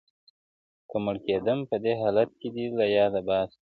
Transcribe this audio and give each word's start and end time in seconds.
که 0.89 0.95
مړ 1.03 1.15
کېدم 1.25 1.59
په 1.69 1.75
دې 1.83 1.93
حالت 2.01 2.29
کي 2.39 2.49
دي 2.55 2.65
له 2.77 2.85
ياده 2.97 3.21
باسم~ 3.27 3.59